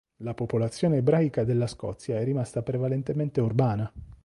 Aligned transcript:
La 0.23 0.33
popolazione 0.33 0.97
ebraica 0.97 1.43
della 1.43 1.67
Scozia 1.67 2.19
è 2.19 2.23
rimasta 2.23 2.63
prevalentemente 2.63 3.39
urbana. 3.39 3.93